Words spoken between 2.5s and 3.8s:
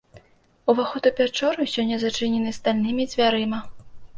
стальнымі дзвярыма.